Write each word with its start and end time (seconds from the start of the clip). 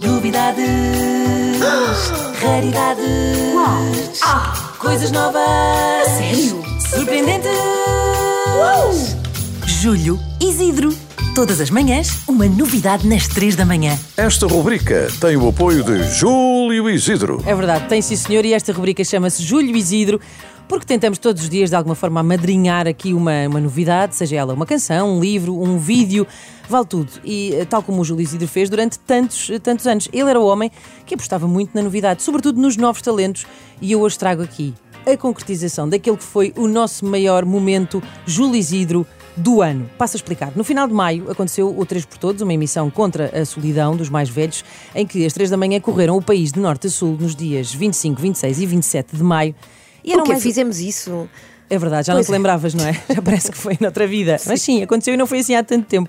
Novidades, 0.00 0.66
raridades, 2.40 3.04
coisas 4.78 5.10
novas, 5.10 5.42
sério? 6.16 6.62
surpreendentes. 6.88 7.50
Julho, 9.66 10.18
Isidro. 10.40 11.07
Todas 11.38 11.60
as 11.60 11.70
manhãs, 11.70 12.18
uma 12.26 12.46
novidade 12.46 13.06
nas 13.06 13.28
três 13.28 13.54
da 13.54 13.64
manhã. 13.64 13.96
Esta 14.16 14.44
rubrica 14.48 15.06
tem 15.20 15.36
o 15.36 15.48
apoio 15.48 15.84
de 15.84 16.02
Júlio 16.02 16.90
Isidro. 16.90 17.40
É 17.46 17.54
verdade, 17.54 17.88
tem 17.88 18.02
sim 18.02 18.16
senhor, 18.16 18.44
e 18.44 18.52
esta 18.52 18.72
rubrica 18.72 19.04
chama-se 19.04 19.40
Júlio 19.44 19.76
Isidro, 19.76 20.20
porque 20.66 20.84
tentamos 20.84 21.16
todos 21.16 21.44
os 21.44 21.48
dias 21.48 21.70
de 21.70 21.76
alguma 21.76 21.94
forma 21.94 22.18
amadrinhar 22.18 22.88
aqui 22.88 23.14
uma, 23.14 23.46
uma 23.46 23.60
novidade, 23.60 24.16
seja 24.16 24.34
ela 24.34 24.52
uma 24.52 24.66
canção, 24.66 25.16
um 25.16 25.20
livro, 25.20 25.56
um 25.56 25.78
vídeo, 25.78 26.26
vale 26.68 26.86
tudo. 26.86 27.08
E 27.22 27.54
eh, 27.54 27.64
tal 27.64 27.84
como 27.84 28.02
o 28.02 28.04
Júlio 28.04 28.24
Isidro 28.24 28.48
fez 28.48 28.68
durante 28.68 28.98
tantos, 28.98 29.48
eh, 29.48 29.60
tantos 29.60 29.86
anos. 29.86 30.08
Ele 30.12 30.28
era 30.28 30.40
o 30.40 30.44
homem 30.44 30.72
que 31.06 31.14
apostava 31.14 31.46
muito 31.46 31.70
na 31.72 31.82
novidade, 31.82 32.20
sobretudo 32.20 32.60
nos 32.60 32.76
novos 32.76 33.00
talentos, 33.00 33.46
e 33.80 33.92
eu 33.92 34.00
hoje 34.00 34.18
trago 34.18 34.42
aqui 34.42 34.74
a 35.06 35.16
concretização 35.16 35.88
daquele 35.88 36.16
que 36.16 36.24
foi 36.24 36.52
o 36.56 36.66
nosso 36.66 37.06
maior 37.06 37.44
momento 37.44 38.02
Júlio 38.26 38.56
Isidro 38.56 39.06
do 39.38 39.62
ano. 39.62 39.88
Passo 39.96 40.16
a 40.16 40.18
explicar. 40.18 40.52
No 40.56 40.64
final 40.64 40.86
de 40.88 40.92
maio 40.94 41.30
aconteceu 41.30 41.74
o 41.78 41.86
Três 41.86 42.04
por 42.04 42.18
Todos, 42.18 42.42
uma 42.42 42.52
emissão 42.52 42.90
contra 42.90 43.30
a 43.40 43.44
solidão 43.44 43.96
dos 43.96 44.08
mais 44.10 44.28
velhos, 44.28 44.64
em 44.94 45.06
que 45.06 45.24
às 45.24 45.32
três 45.32 45.48
da 45.50 45.56
manhã 45.56 45.80
correram 45.80 46.16
o 46.16 46.22
país 46.22 46.52
de 46.52 46.60
norte 46.60 46.86
a 46.86 46.90
sul 46.90 47.16
nos 47.18 47.34
dias 47.34 47.72
25, 47.72 48.20
26 48.20 48.60
e 48.60 48.66
27 48.66 49.16
de 49.16 49.22
maio. 49.22 49.54
E 50.04 50.12
eram 50.12 50.22
O 50.22 50.24
que 50.24 50.30
mais- 50.32 50.42
fizemos 50.42 50.80
isso? 50.80 51.28
É 51.70 51.78
verdade, 51.78 52.06
já 52.06 52.14
não 52.14 52.22
te 52.24 52.30
lembravas, 52.30 52.72
não 52.72 52.86
é? 52.86 52.92
Já 53.14 53.20
parece 53.22 53.50
que 53.52 53.58
foi 53.58 53.76
noutra 53.78 54.06
vida. 54.06 54.38
Mas 54.46 54.62
sim, 54.62 54.82
aconteceu 54.82 55.12
e 55.12 55.16
não 55.18 55.26
foi 55.26 55.40
assim 55.40 55.54
há 55.54 55.62
tanto 55.62 55.86
tempo. 55.86 56.08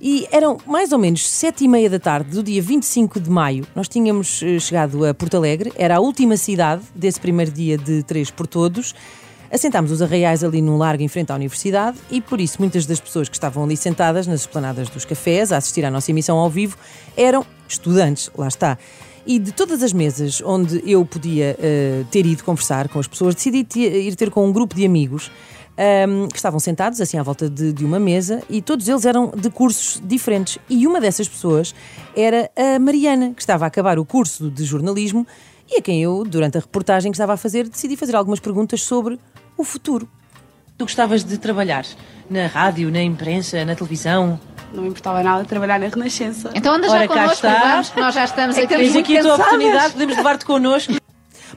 E 0.00 0.28
eram 0.30 0.58
mais 0.66 0.92
ou 0.92 0.98
menos 0.98 1.26
sete 1.28 1.64
e 1.64 1.68
meia 1.68 1.88
da 1.90 1.98
tarde 1.98 2.30
do 2.30 2.42
dia 2.42 2.60
25 2.62 3.18
de 3.18 3.28
maio. 3.30 3.66
Nós 3.74 3.88
tínhamos 3.88 4.40
eh, 4.42 4.58
chegado 4.60 5.04
a 5.04 5.12
Porto 5.14 5.36
Alegre, 5.36 5.72
era 5.76 5.96
a 5.96 6.00
última 6.00 6.36
cidade 6.36 6.82
desse 6.94 7.18
primeiro 7.18 7.50
dia 7.50 7.76
de 7.78 8.02
Três 8.02 8.30
por 8.30 8.46
Todos. 8.46 8.94
Assentámos 9.54 9.92
os 9.92 10.02
arraiais 10.02 10.42
ali 10.42 10.60
num 10.60 10.76
largo 10.76 11.00
em 11.00 11.06
frente 11.06 11.30
à 11.30 11.36
universidade 11.36 11.96
e 12.10 12.20
por 12.20 12.40
isso 12.40 12.56
muitas 12.58 12.86
das 12.86 12.98
pessoas 12.98 13.28
que 13.28 13.36
estavam 13.36 13.62
ali 13.62 13.76
sentadas 13.76 14.26
nas 14.26 14.40
esplanadas 14.40 14.88
dos 14.88 15.04
cafés 15.04 15.52
a 15.52 15.58
assistir 15.58 15.84
à 15.84 15.92
nossa 15.92 16.10
emissão 16.10 16.38
ao 16.38 16.50
vivo 16.50 16.76
eram 17.16 17.46
estudantes, 17.68 18.28
lá 18.36 18.48
está. 18.48 18.76
E 19.24 19.38
de 19.38 19.52
todas 19.52 19.80
as 19.84 19.92
mesas 19.92 20.42
onde 20.44 20.82
eu 20.84 21.06
podia 21.06 21.56
eh, 21.60 22.02
ter 22.10 22.26
ido 22.26 22.42
conversar 22.42 22.88
com 22.88 22.98
as 22.98 23.06
pessoas, 23.06 23.36
decidi 23.36 23.64
ir 23.78 24.16
ter 24.16 24.28
com 24.28 24.44
um 24.44 24.52
grupo 24.52 24.74
de 24.74 24.84
amigos 24.84 25.30
ahm, 25.78 26.26
que 26.26 26.36
estavam 26.36 26.58
sentados 26.58 27.00
assim 27.00 27.16
à 27.16 27.22
volta 27.22 27.48
de, 27.48 27.72
de 27.72 27.84
uma 27.84 28.00
mesa 28.00 28.42
e 28.50 28.60
todos 28.60 28.88
eles 28.88 29.04
eram 29.04 29.30
de 29.36 29.50
cursos 29.50 30.02
diferentes. 30.04 30.58
E 30.68 30.84
uma 30.84 31.00
dessas 31.00 31.28
pessoas 31.28 31.72
era 32.16 32.50
a 32.56 32.80
Mariana, 32.80 33.32
que 33.32 33.40
estava 33.40 33.66
a 33.66 33.68
acabar 33.68 34.00
o 34.00 34.04
curso 34.04 34.50
de 34.50 34.64
jornalismo 34.64 35.24
e 35.70 35.78
a 35.78 35.80
quem 35.80 36.02
eu, 36.02 36.24
durante 36.24 36.58
a 36.58 36.60
reportagem 36.60 37.12
que 37.12 37.16
estava 37.16 37.34
a 37.34 37.36
fazer, 37.36 37.68
decidi 37.68 37.96
fazer 37.96 38.16
algumas 38.16 38.40
perguntas 38.40 38.82
sobre 38.82 39.16
o 39.56 39.64
futuro. 39.64 40.08
Tu 40.76 40.84
gostavas 40.84 41.22
de 41.22 41.38
trabalhar 41.38 41.84
na 42.28 42.46
rádio, 42.46 42.90
na 42.90 43.02
imprensa, 43.02 43.64
na 43.64 43.74
televisão? 43.74 44.40
Não 44.72 44.82
me 44.82 44.88
importava 44.88 45.22
nada 45.22 45.42
de 45.42 45.48
trabalhar 45.48 45.78
na 45.78 45.86
Renascença. 45.86 46.50
Então 46.54 46.74
anda 46.74 46.90
Ora, 46.90 47.00
já 47.00 47.08
cá 47.08 47.14
connosco, 47.14 47.46
está. 47.46 47.70
vamos, 47.70 47.90
que 47.90 48.00
nós 48.00 48.14
já 48.14 48.24
estamos 48.24 48.58
aqui. 48.58 48.66
Tens 48.66 48.96
aqui 48.96 49.18
a 49.18 49.22
tua 49.22 49.34
oportunidade, 49.34 49.92
podemos 49.92 50.16
levar-te 50.16 50.44
connosco. 50.44 50.94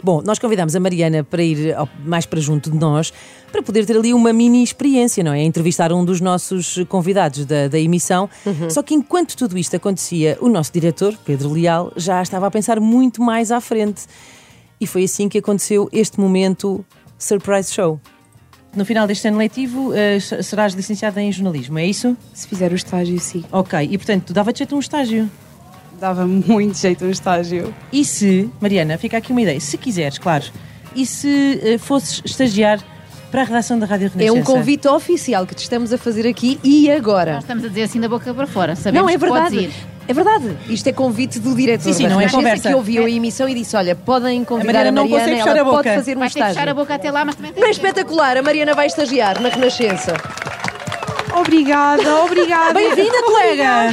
Bom, 0.04 0.22
nós 0.24 0.38
convidámos 0.38 0.76
a 0.76 0.80
Mariana 0.80 1.24
para 1.24 1.42
ir 1.42 1.76
mais 2.06 2.26
para 2.28 2.40
junto 2.40 2.70
de 2.70 2.78
nós, 2.78 3.12
para 3.52 3.64
poder 3.64 3.86
ter 3.86 3.98
ali 3.98 4.14
uma 4.14 4.32
mini 4.32 4.64
experiência, 4.64 5.24
não 5.24 5.34
é? 5.34 5.42
Entrevistar 5.42 5.92
um 5.92 6.06
dos 6.06 6.22
nossos 6.22 6.84
convidados 6.88 7.46
da, 7.46 7.68
da 7.68 7.80
emissão. 7.80 8.30
Só 8.70 8.84
que 8.84 8.94
enquanto 8.94 9.36
tudo 9.36 9.58
isto 9.58 9.76
acontecia, 9.76 10.38
o 10.40 10.48
nosso 10.48 10.72
diretor, 10.72 11.18
Pedro 11.26 11.52
Leal, 11.52 11.92
já 11.96 12.22
estava 12.22 12.46
a 12.46 12.52
pensar 12.52 12.80
muito 12.80 13.22
mais 13.24 13.52
à 13.52 13.60
frente. 13.60 14.06
E 14.80 14.86
foi 14.86 15.06
assim 15.06 15.28
que 15.28 15.40
aconteceu 15.40 15.90
este 15.92 16.20
momento 16.20 16.86
Surprise 17.18 17.74
Show. 17.74 18.00
No 18.76 18.86
final 18.86 19.08
deste 19.08 19.28
ano 19.28 19.38
letivo, 19.38 19.94
eh, 19.94 20.20
serás 20.20 20.74
licenciada 20.74 21.22
em 21.22 21.32
jornalismo, 21.32 21.80
é 21.80 21.86
isso? 21.86 22.16
Se 22.34 22.48
fizer 22.48 22.72
o 22.72 22.76
estágio, 22.76 23.20
sim. 23.20 23.44
Ok, 23.52 23.80
e 23.90 23.98
portanto, 23.98 24.26
tu 24.26 24.34
dava-te 24.34 24.60
jeito 24.60 24.74
a 24.74 24.78
um 24.78 24.80
estágio. 24.80 25.30
Dava 26.00 26.28
muito 26.28 26.78
jeito 26.78 27.04
um 27.06 27.10
estágio. 27.10 27.74
E 27.92 28.06
se, 28.06 28.50
Mariana, 28.62 28.98
fica 28.98 29.18
aqui 29.18 29.32
uma 29.32 29.42
ideia, 29.42 29.60
se 29.60 29.78
quiseres, 29.78 30.20
claro, 30.20 30.46
e 30.96 31.06
se 31.08 31.60
eh, 31.64 31.78
fosses 31.80 32.22
estagiar 32.24 32.80
para 33.32 33.42
a 33.42 33.46
redação 33.46 33.80
da 33.80 33.86
Rádio 33.86 34.08
É 34.08 34.20
Renascença? 34.20 34.40
um 34.40 34.44
convite 34.56 34.88
oficial 34.88 35.46
que 35.48 35.56
te 35.56 35.64
estamos 35.64 35.92
a 35.92 35.98
fazer 35.98 36.28
aqui 36.28 36.60
e 36.64 36.90
agora. 36.92 37.34
Nós 37.36 37.44
estamos 37.44 37.64
a 37.66 37.68
dizer 37.70 37.84
assim 37.84 38.00
da 38.00 38.08
boca 38.08 38.32
para 38.34 38.46
fora. 38.48 38.76
Sabemos 38.76 39.02
Não, 39.02 39.10
é 39.10 39.18
que 39.18 39.26
podes 39.28 39.52
verdade. 39.54 39.74
É 40.08 40.14
verdade. 40.14 40.58
Isto 40.70 40.88
é 40.88 40.94
convite 40.94 41.38
do 41.40 41.54
diretor 41.56 41.84
Sim, 41.84 41.94
sim, 41.94 42.08
não 42.08 42.22
é 42.22 42.30
conversa. 42.30 42.70
que 42.70 42.76
ouviu 42.76 43.04
a 43.06 43.10
emissão 43.10 43.48
e 43.50 43.54
disse: 43.54 43.76
Olha, 43.76 43.94
podem 43.96 44.44
convidar 44.46 44.74
Mariana 44.74 44.90
a 44.90 44.92
não 44.92 45.04
Mariana, 45.10 45.20
consegue 45.24 45.40
ela 45.42 45.50
fechar 45.50 45.60
a 45.62 45.66
pode 45.66 45.78
boca. 45.78 45.96
fazer 45.96 46.16
um 46.16 46.20
Vais 46.22 46.34
ter 46.34 46.40
que 46.40 46.46
fechar 46.46 46.52
estágio. 46.62 46.72
a 46.72 46.74
boca 46.74 46.96
até 46.96 47.12
lá, 47.12 47.26
mas 47.26 47.36
também 47.36 47.52
tem 47.54 47.62
Bem 47.62 47.72
espetacular, 47.72 48.38
a 48.38 48.42
Mariana 48.42 48.74
vai 48.74 48.88
estagiar 48.88 49.42
na 49.42 49.50
Renascença. 49.50 50.14
Obrigada, 51.38 52.16
obrigada. 52.24 52.74
Bem-vinda, 52.74 53.22
colega! 53.24 53.92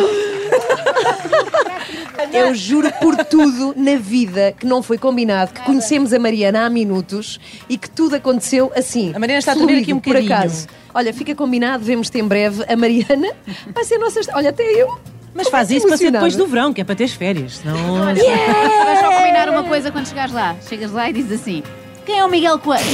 Eu 2.33 2.55
juro 2.55 2.91
por 3.01 3.17
tudo 3.25 3.75
na 3.77 3.97
vida 3.97 4.55
que 4.59 4.67
não 4.67 4.83
foi 4.83 4.97
combinado, 4.99 5.53
que 5.53 5.61
conhecemos 5.63 6.13
a 6.13 6.19
Mariana 6.19 6.65
há 6.67 6.71
minutos 6.71 7.39
e 7.69 7.77
que 7.77 7.89
tudo 7.91 8.17
aconteceu 8.17 8.73
assim. 8.75 9.13
A 9.15 9.19
Mariana 9.19 9.41
está 9.41 9.53
a 9.53 9.57
tremer 9.57 9.83
aqui 9.83 9.93
um 9.93 9.99
por 10.01 10.11
bocadinho. 10.15 10.33
acaso. 10.35 10.67
Olha, 10.95 11.13
fica 11.13 11.35
combinado, 11.35 11.85
vemos-te 11.85 12.19
em 12.19 12.25
breve. 12.27 12.65
A 12.69 12.77
Mariana 12.77 13.31
vai 13.75 13.85
ser 13.85 13.97
a 13.97 13.99
nossa. 13.99 14.21
Olha, 14.33 14.51
até 14.51 14.63
eu. 14.63 14.99
Mas 15.35 15.49
faz 15.49 15.69
Muito 15.69 15.79
isso 15.79 15.89
para 15.89 15.97
ser 15.97 16.11
depois 16.13 16.37
do 16.37 16.47
verão, 16.47 16.73
que 16.73 16.81
é 16.81 16.85
para 16.85 16.95
teres 16.95 17.13
férias. 17.13 17.57
Senão... 17.57 17.77
Vamos 17.77 19.01
só 19.01 19.13
combinar 19.13 19.49
uma 19.49 19.65
coisa 19.65 19.91
quando 19.91 20.07
chegares 20.07 20.33
lá. 20.33 20.57
Chegas 20.69 20.93
lá 20.93 21.11
e 21.11 21.13
dizes 21.13 21.41
assim: 21.41 21.63
Quem 22.05 22.19
é 22.19 22.25
o 22.25 22.29
Miguel 22.29 22.59
Coelho? 22.59 22.85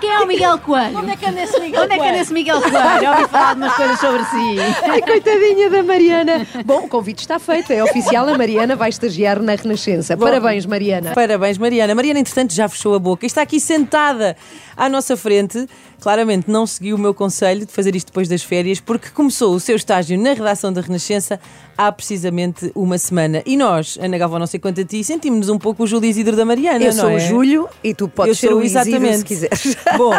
Quem 0.00 0.10
é 0.10 0.20
o 0.20 0.26
Miguel 0.26 0.58
Coelho? 0.58 0.98
Onde 0.98 1.10
é 1.10 1.16
que 1.16 1.26
anda 1.26 1.42
esse 1.42 1.58
Miguel 1.58 1.82
Onde 1.82 1.94
é 1.94 1.98
que 1.98 2.04
anda 2.08 2.18
esse 2.18 2.32
Miguel 2.32 2.60
Coelho? 2.60 3.02
Já 3.02 3.10
ouvi 3.18 3.28
falar 3.28 3.54
de 3.54 3.60
umas 3.60 3.74
coisas 3.74 3.98
sobre 4.00 4.24
si. 4.24 4.56
Ai, 4.88 5.02
coitadinha 5.02 5.70
da 5.70 5.82
Mariana. 5.82 6.46
Bom, 6.64 6.84
o 6.84 6.88
convite 6.88 7.20
está 7.20 7.38
feito, 7.38 7.72
é 7.72 7.82
oficial. 7.82 8.28
A 8.28 8.38
Mariana 8.38 8.76
vai 8.76 8.90
estagiar 8.90 9.40
na 9.40 9.54
Renascença. 9.54 10.16
Parabéns, 10.16 10.64
Mariana. 10.66 11.12
Parabéns, 11.12 11.58
Mariana. 11.58 11.94
Mariana, 11.94 12.20
entretanto, 12.20 12.54
já 12.54 12.68
fechou 12.68 12.94
a 12.94 12.98
boca 12.98 13.24
e 13.24 13.28
está 13.28 13.42
aqui 13.42 13.58
sentada 13.58 14.36
à 14.76 14.88
nossa 14.88 15.16
frente. 15.16 15.66
Claramente 16.00 16.50
não 16.50 16.66
seguiu 16.66 16.94
o 16.96 16.98
meu 16.98 17.14
conselho 17.14 17.64
de 17.64 17.72
fazer 17.72 17.96
isto 17.96 18.08
depois 18.08 18.28
das 18.28 18.42
férias, 18.42 18.78
porque 18.78 19.08
começou 19.08 19.54
o 19.54 19.60
seu 19.60 19.74
estágio 19.76 20.18
na 20.18 20.34
redação 20.34 20.70
da 20.72 20.82
Renascença 20.82 21.40
há 21.76 21.90
precisamente 21.90 22.70
uma 22.74 22.98
semana. 22.98 23.42
E 23.46 23.56
nós, 23.56 23.98
Ana 24.00 24.18
Galvão, 24.18 24.38
não 24.38 24.46
sei 24.46 24.60
quanto 24.60 24.80
a 24.80 24.84
ti, 24.84 25.02
sentimos-nos 25.02 25.48
um 25.48 25.58
pouco 25.58 25.84
o 25.84 25.86
Júlio 25.86 26.08
Isidro 26.08 26.36
da 26.36 26.44
Mariana, 26.44 26.84
Eu 26.84 26.94
não 26.94 27.00
sou 27.00 27.10
é? 27.10 27.16
o 27.16 27.18
Júlio 27.18 27.55
e 27.82 27.94
tu 27.94 28.08
podes 28.08 28.30
Eu 28.30 28.34
ser 28.34 28.48
sou 28.48 28.58
o 28.60 28.62
exatamente. 28.62 29.18
se 29.18 29.24
quiseres. 29.24 29.76
Bom, 29.96 30.10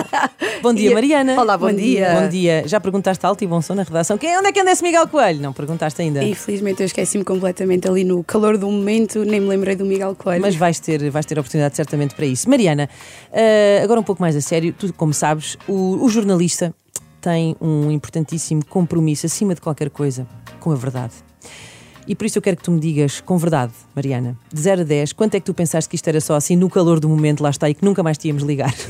bom 0.61 0.73
dia, 0.73 0.89
E- 0.91 0.93
Mariana. 0.93 1.39
Olá, 1.39 1.57
bom 1.57 1.71
dia. 1.71 2.19
Bom 2.21 2.29
dia. 2.29 2.63
Já 2.65 2.79
perguntaste 2.79 3.25
alto 3.25 3.43
e 3.43 3.47
bom 3.47 3.61
som 3.61 3.75
na 3.75 3.83
redação. 3.83 4.17
Quem, 4.17 4.37
onde 4.37 4.47
é 4.47 4.51
que 4.51 4.59
anda 4.59 4.71
esse 4.71 4.81
Miguel 4.83 5.07
Coelho? 5.07 5.41
Não 5.41 5.53
perguntaste 5.53 6.01
ainda. 6.01 6.23
Infelizmente 6.23 6.81
eu 6.81 6.85
esqueci-me 6.85 7.23
completamente 7.23 7.87
ali 7.87 8.03
no 8.03 8.23
calor 8.23 8.57
do 8.57 8.69
momento, 8.71 9.23
nem 9.23 9.39
me 9.39 9.47
lembrei 9.47 9.75
do 9.75 9.85
Miguel 9.85 10.15
Coelho. 10.15 10.41
Mas 10.41 10.55
vais 10.55 10.79
ter, 10.79 11.09
vais 11.09 11.25
ter 11.25 11.37
oportunidade 11.37 11.75
certamente 11.75 12.15
para 12.15 12.25
isso. 12.25 12.49
Mariana, 12.49 12.89
eh, 13.31 13.81
agora 13.83 13.99
um 13.99 14.03
pouco 14.03 14.21
mais 14.21 14.35
a 14.35 14.41
sério, 14.41 14.73
tu, 14.73 14.91
como 14.93 15.13
sabes, 15.13 15.57
o, 15.67 16.03
o 16.03 16.09
jornalista 16.09 16.73
tem 17.21 17.55
um 17.59 17.91
importantíssimo 17.91 18.63
compromisso, 18.65 19.25
acima 19.25 19.53
de 19.53 19.61
qualquer 19.61 19.89
coisa, 19.89 20.25
com 20.59 20.71
a 20.71 20.75
verdade. 20.75 21.13
E 22.07 22.16
por 22.16 22.25
isso 22.25 22.38
eu 22.38 22.41
quero 22.41 22.56
que 22.56 22.63
tu 22.63 22.72
me 22.72 22.79
digas, 22.79 23.19
com 23.19 23.38
verdade, 23.38 23.73
Mariana, 23.94 24.38
de 24.51 24.62
0 24.62 24.81
a 24.81 24.84
10, 24.85 25.13
quanto 25.13 25.35
é 25.35 25.40
que 25.40 25.45
tu 25.45 25.53
pensaste 25.53 25.90
que 25.90 25.95
isto 25.95 26.07
era 26.07 26.22
só 26.22 26.35
assim 26.35 26.56
no 26.56 26.69
calor 26.69 27.00
do 27.00 27.09
momento, 27.09 27.41
lá 27.44 27.50
está, 27.50 27.69
e 27.69 27.73
que 27.73 27.84
nunca 27.84 28.01
mais 28.01 28.18
te 28.18 28.28
íamos 28.29 28.44
ligar? 28.44 28.73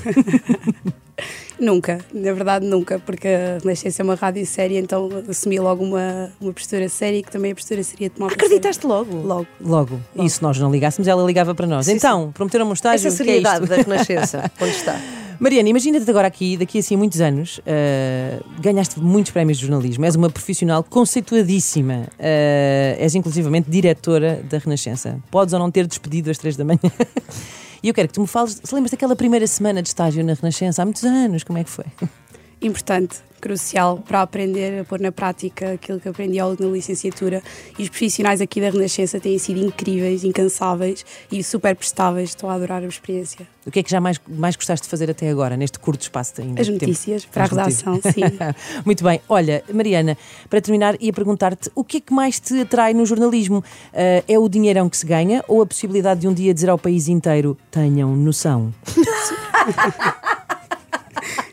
Nunca, 1.60 2.00
na 2.14 2.32
verdade 2.34 2.68
nunca, 2.68 3.00
porque 3.00 3.28
a 3.28 3.58
Renascença 3.58 4.02
é 4.02 4.04
uma 4.04 4.14
rádio 4.14 4.46
séria, 4.46 4.78
então 4.78 5.10
assumi 5.28 5.60
logo 5.60 5.84
uma, 5.84 6.32
uma 6.40 6.54
postura 6.54 6.88
séria 6.88 7.18
e 7.18 7.24
que 7.24 7.32
também 7.32 7.52
a 7.52 7.56
postura 7.56 7.82
seria 7.82 8.12
tomar 8.12 8.31
Acreditaste 8.31 8.86
logo? 8.86 9.16
Logo. 9.16 9.48
Logo. 9.60 10.00
E 10.16 10.30
se 10.30 10.42
nós 10.44 10.60
não 10.60 10.72
ligássemos, 10.72 11.08
ela 11.08 11.24
ligava 11.25 11.56
para 11.56 11.66
nós. 11.66 11.88
então, 11.88 12.31
prometeram-me 12.31 12.70
um 12.70 12.74
estágio. 12.75 13.08
Essa 13.08 13.08
é 13.08 13.25
seriedade 13.25 13.63
isto? 13.63 13.70
da 13.70 13.75
Renascença, 13.78 14.52
onde 14.62 14.72
está? 14.72 15.02
Mariana, 15.39 15.69
imagina-te 15.69 16.10
agora 16.10 16.28
aqui, 16.28 16.57
daqui 16.57 16.80
assim 16.80 16.95
a 16.95 16.98
muitos 16.98 17.22
anos, 17.22 17.62
eh, 17.63 18.39
ganhaste 18.60 19.00
muitos 19.00 19.31
prémios 19.31 19.60
de 19.60 19.68
jornalismo, 19.68 20.04
és 20.04 20.16
uma 20.16 20.31
profissional 20.31 20.84
conceituadíssima, 20.84 22.07
eh, 22.18 22.98
és 23.00 23.13
inclusivamente 23.13 23.69
diretora 23.69 24.42
da 24.50 24.57
Renascença. 24.57 25.19
Podes 25.30 25.54
ou 25.54 25.60
não 25.60 25.69
ter 25.69 25.86
despedido 25.86 26.31
às 26.31 26.39
três 26.39 26.56
da 26.56 26.63
manhã. 26.66 26.80
E 27.84 27.89
eu 27.89 27.94
quero 27.94 28.07
que 28.07 28.16
tu 28.16 28.22
me 28.22 28.28
fales, 28.28 28.60
se 28.63 28.74
lembras 28.74 28.89
daquela 28.89 29.16
primeira 29.16 29.45
semana 29.45 29.84
de 29.84 29.89
estágio 29.89 30.24
na 30.24 30.34
Renascença, 30.34 30.81
há 30.81 30.86
muitos 30.86 31.04
anos, 31.04 31.44
como 31.44 31.60
é 31.60 31.63
que 31.63 31.69
foi? 31.69 31.86
Importante, 32.62 33.18
crucial 33.39 33.98
para 34.00 34.24
aprender 34.24 34.81
a 34.81 34.83
pôr 34.83 35.00
na 35.00 35.12
prática 35.12 35.74
aquilo 35.74 36.00
que 36.00 36.09
aprendi 36.09 36.39
ao 36.39 36.50
longo 36.50 36.63
da 36.63 36.69
licenciatura. 36.69 37.42
E 37.77 37.83
os 37.83 37.89
profissionais 37.89 38.42
aqui 38.42 38.59
da 38.59 38.71
Renascença 38.71 39.19
têm 39.19 39.38
sido 39.38 39.63
incríveis, 39.63 40.24
incansáveis 40.24 41.06
e 41.31 41.44
super 41.44 41.75
prestáveis. 41.75 42.30
Estou 42.30 42.50
a 42.50 42.56
adorar 42.56 42.83
a 42.83 42.88
experiência. 42.88 43.48
O 43.65 43.69
que 43.69 43.80
é 43.80 43.83
que 43.83 43.92
já 43.92 44.01
mais, 44.01 44.19
mais 44.27 44.56
gostaste 44.56 44.86
de 44.86 44.89
fazer 44.89 45.12
até 45.12 45.30
agora, 45.30 45.56
neste 45.56 45.77
curto 45.77 46.01
espaço 46.01 46.33
de 46.36 46.42
ainda 46.42 46.62
As 46.62 46.65
de 46.68 46.74
tempo? 46.74 46.86
notícias 46.88 47.25
para 47.25 47.45
a 47.45 47.48
notícias. 47.48 47.81
redação, 47.83 48.12
sim. 48.12 48.21
Muito 48.83 49.03
bem. 49.03 49.21
Olha, 49.30 49.63
Mariana, 49.71 50.18
para 50.50 50.60
terminar, 50.60 50.95
ia 51.00 51.13
perguntar-te 51.13 51.69
o 51.75 51.83
que 51.83 51.98
é 51.98 52.01
que 52.01 52.13
mais 52.13 52.39
te 52.39 52.60
atrai 52.62 52.94
no 52.95 53.06
jornalismo? 53.06 53.63
Ah, 53.94 54.24
é 54.27 54.39
o 54.39 54.50
dinheirão 54.50 54.89
que 54.89 54.98
se 54.98 55.06
ganha 55.06 55.44
ou 55.48 55.62
a 55.62 55.65
possibilidade 55.65 56.21
de 56.21 56.27
um 56.27 56.33
dia 56.33 56.53
dizer 56.56 56.69
ao 56.69 56.77
país 56.80 57.07
inteiro 57.07 57.56
tenham 57.69 58.15
noção? 58.15 58.74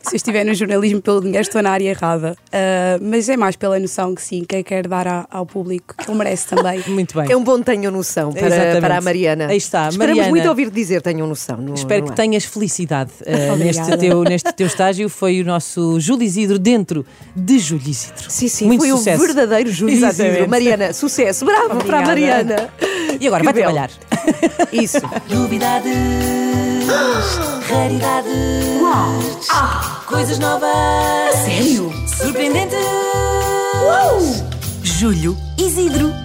Se 0.07 0.13
eu 0.13 0.17
estiver 0.17 0.43
no 0.45 0.53
jornalismo 0.53 1.01
pelo 1.01 1.19
dinheiro, 1.21 1.41
estou 1.41 1.61
na 1.61 1.71
área 1.71 1.89
errada. 1.89 2.35
Ah, 2.51 2.97
mas 3.01 3.27
é 3.29 3.35
mais 3.35 3.55
pela 3.55 3.79
noção 3.79 4.13
que 4.13 4.21
sim, 4.21 4.43
que 4.47 4.55
eu 4.55 4.63
quero 4.63 4.87
dar 4.89 5.07
a- 5.07 5.25
ao 5.31 5.45
público, 5.45 5.95
que 5.97 6.09
ele 6.09 6.17
merece 6.17 6.47
também. 6.47 6.83
Muito 6.87 7.15
bem. 7.19 7.31
É 7.31 7.35
um 7.35 7.43
bom 7.43 7.61
tenham 7.61 7.91
noção 7.91 8.31
para, 8.31 8.45
Exatamente. 8.47 8.81
para 8.81 8.97
a 8.97 9.01
Mariana. 9.01 9.47
Aí 9.47 9.57
está, 9.57 9.89
Esperamos 9.89 10.17
Mariana. 10.17 10.29
muito 10.29 10.47
ouvir 10.49 10.69
dizer 10.69 11.01
tenham 11.01 11.25
noção. 11.27 11.57
não- 11.57 11.73
Espero 11.73 12.01
não 12.01 12.07
que 12.07 12.13
é? 12.13 12.15
tenhas 12.15 12.45
felicidade 12.45 13.11
ah, 13.25 13.31
Obrigada. 13.53 13.87
neste, 13.89 13.97
teu, 13.97 14.23
neste 14.23 14.53
teu 14.53 14.67
estágio. 14.67 15.09
Foi 15.09 15.41
o 15.41 15.45
nosso 15.45 15.99
Júlio 15.99 16.23
Isidro 16.23 16.59
dentro 16.59 17.05
de 17.35 17.57
Júlio 17.59 17.89
Isidro. 17.89 18.29
Sim, 18.29 18.47
sim, 18.47 18.65
Muito 18.67 18.81
foi 18.81 18.89
sucesso. 18.91 19.23
o 19.23 19.25
verdadeiro 19.25 19.71
Júlio 19.71 19.95
Exatamente. 19.95 20.31
Isidro. 20.33 20.49
Mariana, 20.49 20.93
sucesso. 20.93 21.45
Bravo 21.45 21.83
para 21.83 21.99
a 21.99 22.03
Obrigada. 22.03 22.05
Mariana. 22.05 22.69
E 23.19 23.27
agora 23.27 23.39
Que 23.41 23.45
vai 23.45 23.53
belo. 23.53 23.73
trabalhar. 23.73 23.89
Isso. 24.71 24.97
Novidades, 25.29 25.93
raridades, 27.69 28.35
coisas 30.05 30.39
novas, 30.39 30.69
sério, 31.43 31.91
surpreendentes. 32.07 32.79
Júlio 34.83 35.35
Isidro. 35.57 36.24